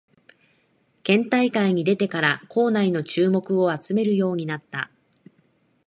[1.03, 4.89] 県大会に出てから校内の注目を集めるようになった